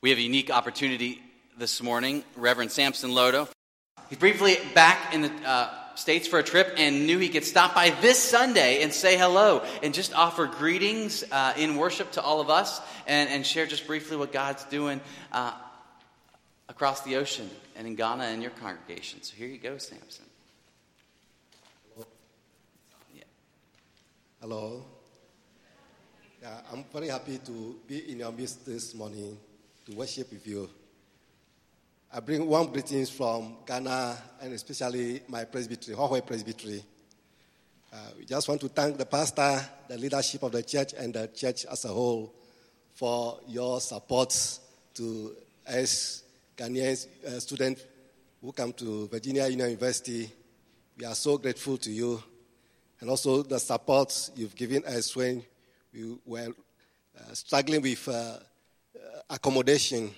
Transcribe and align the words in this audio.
We 0.00 0.10
have 0.10 0.18
a 0.20 0.22
unique 0.22 0.48
opportunity 0.48 1.20
this 1.58 1.82
morning. 1.82 2.22
Reverend 2.36 2.70
Samson 2.70 3.10
Lodo. 3.10 3.48
He's 4.08 4.18
briefly 4.20 4.56
back 4.72 5.12
in 5.12 5.22
the 5.22 5.32
uh, 5.44 5.70
States 5.96 6.28
for 6.28 6.38
a 6.38 6.42
trip 6.44 6.74
and 6.76 7.04
knew 7.04 7.18
he 7.18 7.28
could 7.28 7.42
stop 7.42 7.74
by 7.74 7.90
this 8.00 8.16
Sunday 8.16 8.84
and 8.84 8.94
say 8.94 9.18
hello 9.18 9.64
and 9.82 9.92
just 9.92 10.14
offer 10.14 10.46
greetings 10.46 11.24
uh, 11.32 11.52
in 11.56 11.74
worship 11.74 12.12
to 12.12 12.22
all 12.22 12.40
of 12.40 12.48
us 12.48 12.80
and, 13.08 13.28
and 13.28 13.44
share 13.44 13.66
just 13.66 13.88
briefly 13.88 14.16
what 14.16 14.30
God's 14.30 14.62
doing 14.66 15.00
uh, 15.32 15.52
across 16.68 17.00
the 17.02 17.16
ocean 17.16 17.50
and 17.74 17.84
in 17.88 17.96
Ghana 17.96 18.22
and 18.22 18.40
your 18.40 18.52
congregation. 18.52 19.20
So 19.24 19.34
here 19.34 19.48
you 19.48 19.58
go, 19.58 19.78
Samson. 19.78 20.26
Yeah. 23.16 23.24
Hello. 24.40 24.84
Yeah, 26.40 26.60
I'm 26.72 26.84
very 26.92 27.08
happy 27.08 27.38
to 27.38 27.80
be 27.88 28.12
in 28.12 28.20
your 28.20 28.30
midst 28.30 28.64
this 28.64 28.94
morning 28.94 29.36
to 29.88 29.96
worship 29.96 30.30
with 30.30 30.46
you. 30.46 30.68
I 32.12 32.20
bring 32.20 32.46
warm 32.46 32.66
greetings 32.70 33.08
from 33.08 33.56
Ghana 33.66 34.18
and 34.42 34.52
especially 34.52 35.22
my 35.28 35.44
presbytery, 35.44 35.94
Hohoe 35.94 36.26
Presbytery. 36.26 36.84
Uh, 37.90 37.96
we 38.18 38.26
just 38.26 38.46
want 38.48 38.60
to 38.60 38.68
thank 38.68 38.98
the 38.98 39.06
pastor, 39.06 39.58
the 39.88 39.96
leadership 39.96 40.42
of 40.42 40.52
the 40.52 40.62
church, 40.62 40.92
and 40.92 41.14
the 41.14 41.28
church 41.28 41.64
as 41.64 41.86
a 41.86 41.88
whole 41.88 42.34
for 42.96 43.40
your 43.46 43.80
support 43.80 44.34
to 44.92 45.34
us 45.66 46.22
Ghanaian 46.54 47.06
uh, 47.26 47.40
students 47.40 47.82
who 48.42 48.52
come 48.52 48.74
to 48.74 49.08
Virginia 49.08 49.48
Union 49.48 49.70
University. 49.70 50.30
We 50.98 51.06
are 51.06 51.14
so 51.14 51.38
grateful 51.38 51.78
to 51.78 51.90
you, 51.90 52.22
and 53.00 53.08
also 53.08 53.42
the 53.42 53.58
support 53.58 54.32
you've 54.36 54.54
given 54.54 54.84
us 54.84 55.16
when 55.16 55.42
we 55.94 56.18
were 56.26 56.48
uh, 57.18 57.32
struggling 57.32 57.80
with 57.80 58.06
uh 58.06 58.36
accommodation 59.30 60.10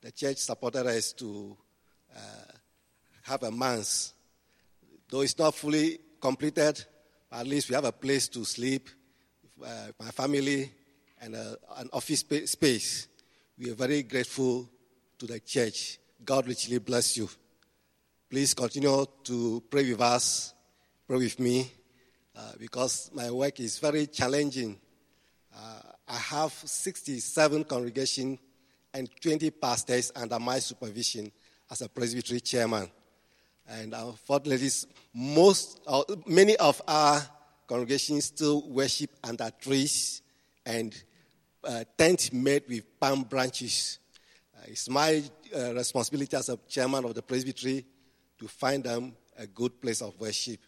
the 0.00 0.12
church 0.12 0.38
supported 0.38 0.86
us 0.86 1.12
to 1.12 1.56
uh, 2.14 2.20
have 3.22 3.42
a 3.42 3.50
manse. 3.50 4.14
Though 5.10 5.22
it's 5.22 5.38
not 5.38 5.54
fully 5.54 5.98
completed, 6.20 6.84
at 7.32 7.46
least 7.46 7.68
we 7.68 7.74
have 7.74 7.84
a 7.84 7.92
place 7.92 8.28
to 8.28 8.44
sleep, 8.44 8.88
uh, 9.64 9.88
my 9.98 10.10
family, 10.10 10.72
and 11.20 11.34
a, 11.34 11.56
an 11.78 11.90
office 11.92 12.24
space. 12.44 13.08
We 13.58 13.70
are 13.70 13.74
very 13.74 14.04
grateful 14.04 14.70
to 15.18 15.26
the 15.26 15.40
church. 15.40 15.98
God 16.24 16.46
richly 16.46 16.78
bless 16.78 17.16
you. 17.16 17.28
Please 18.30 18.54
continue 18.54 19.04
to 19.24 19.62
pray 19.68 19.90
with 19.90 20.00
us, 20.00 20.54
pray 21.06 21.16
with 21.16 21.40
me, 21.40 21.72
uh, 22.36 22.52
because 22.58 23.10
my 23.12 23.30
work 23.30 23.58
is 23.58 23.78
very 23.78 24.06
challenging. 24.06 24.78
I 26.08 26.16
have 26.16 26.52
67 26.52 27.64
congregations 27.64 28.38
and 28.94 29.10
20 29.20 29.50
pastors 29.50 30.10
under 30.16 30.38
my 30.38 30.58
supervision 30.58 31.30
as 31.70 31.82
a 31.82 31.88
presbytery 31.88 32.40
chairman. 32.40 32.90
And 33.68 33.92
unfortunately, 33.92 34.70
most, 35.12 35.80
uh, 35.86 36.02
many 36.26 36.56
of 36.56 36.80
our 36.88 37.20
congregations 37.66 38.26
still 38.26 38.66
worship 38.70 39.10
under 39.22 39.50
trees 39.60 40.22
and 40.64 40.94
uh, 41.62 41.84
tents 41.98 42.32
made 42.32 42.62
with 42.66 42.98
palm 42.98 43.24
branches. 43.24 43.98
Uh, 44.56 44.62
it's 44.68 44.88
my 44.88 45.22
uh, 45.54 45.74
responsibility 45.74 46.34
as 46.34 46.48
a 46.48 46.56
chairman 46.68 47.04
of 47.04 47.14
the 47.14 47.22
presbytery 47.22 47.84
to 48.38 48.48
find 48.48 48.84
them 48.84 49.14
a 49.36 49.46
good 49.46 49.78
place 49.82 50.00
of 50.00 50.18
worship. 50.18 50.60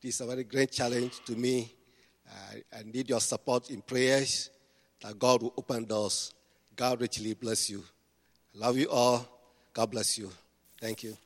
This 0.00 0.14
is 0.14 0.20
a 0.22 0.26
very 0.26 0.44
great 0.44 0.72
challenge 0.72 1.22
to 1.26 1.36
me. 1.36 1.74
I 2.76 2.82
need 2.82 3.08
your 3.08 3.20
support 3.20 3.70
in 3.70 3.82
prayers 3.82 4.50
that 5.02 5.18
God 5.18 5.42
will 5.42 5.54
open 5.56 5.84
doors 5.84 6.32
God 6.76 7.00
richly 7.00 7.32
bless 7.32 7.70
you. 7.70 7.82
Love 8.54 8.76
you 8.76 8.90
all. 8.90 9.26
God 9.72 9.90
bless 9.90 10.18
you. 10.18 10.30
Thank 10.78 11.02
you. 11.02 11.16